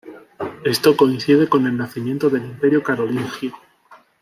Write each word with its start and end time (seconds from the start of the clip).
Esto 0.65 0.97
coincide 0.97 1.47
con 1.47 1.67
el 1.67 1.77
nacimiento 1.77 2.31
del 2.31 2.45
Imperio 2.45 2.81
carolingio. 2.81 3.55